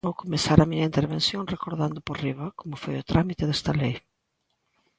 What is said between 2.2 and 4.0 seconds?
riba como foi o trámite desta lei.